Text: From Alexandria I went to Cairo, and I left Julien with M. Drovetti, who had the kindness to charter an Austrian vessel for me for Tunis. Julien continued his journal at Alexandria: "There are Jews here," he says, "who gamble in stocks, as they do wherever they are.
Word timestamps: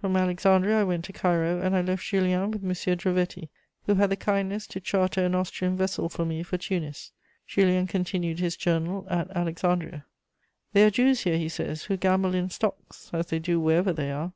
From 0.00 0.16
Alexandria 0.16 0.82
I 0.82 0.84
went 0.84 1.04
to 1.06 1.12
Cairo, 1.12 1.60
and 1.60 1.74
I 1.74 1.80
left 1.82 2.04
Julien 2.04 2.52
with 2.52 2.62
M. 2.62 2.70
Drovetti, 2.96 3.48
who 3.84 3.96
had 3.96 4.10
the 4.10 4.16
kindness 4.16 4.68
to 4.68 4.78
charter 4.78 5.24
an 5.24 5.34
Austrian 5.34 5.76
vessel 5.76 6.08
for 6.08 6.24
me 6.24 6.44
for 6.44 6.56
Tunis. 6.56 7.10
Julien 7.48 7.88
continued 7.88 8.38
his 8.38 8.56
journal 8.56 9.04
at 9.10 9.28
Alexandria: 9.32 10.06
"There 10.72 10.86
are 10.86 10.90
Jews 10.90 11.22
here," 11.24 11.36
he 11.36 11.48
says, 11.48 11.82
"who 11.82 11.96
gamble 11.96 12.32
in 12.36 12.48
stocks, 12.48 13.10
as 13.12 13.26
they 13.26 13.40
do 13.40 13.58
wherever 13.58 13.92
they 13.92 14.12
are. 14.12 14.32